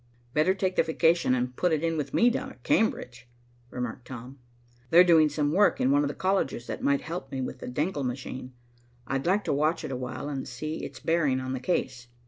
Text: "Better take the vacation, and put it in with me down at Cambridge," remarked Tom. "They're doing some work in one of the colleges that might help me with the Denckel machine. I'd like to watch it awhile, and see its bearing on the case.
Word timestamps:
"Better 0.33 0.55
take 0.55 0.77
the 0.77 0.81
vacation, 0.81 1.35
and 1.35 1.55
put 1.55 1.71
it 1.71 1.83
in 1.83 1.95
with 1.95 2.11
me 2.11 2.31
down 2.31 2.49
at 2.49 2.63
Cambridge," 2.63 3.29
remarked 3.69 4.07
Tom. 4.07 4.39
"They're 4.89 5.03
doing 5.03 5.29
some 5.29 5.51
work 5.53 5.79
in 5.79 5.91
one 5.91 6.01
of 6.01 6.07
the 6.07 6.15
colleges 6.15 6.65
that 6.65 6.81
might 6.81 7.01
help 7.01 7.31
me 7.31 7.39
with 7.39 7.59
the 7.59 7.67
Denckel 7.67 8.03
machine. 8.03 8.51
I'd 9.05 9.27
like 9.27 9.43
to 9.43 9.53
watch 9.53 9.83
it 9.83 9.91
awhile, 9.91 10.27
and 10.27 10.47
see 10.47 10.83
its 10.83 10.99
bearing 10.99 11.39
on 11.39 11.53
the 11.53 11.59
case. 11.59 12.07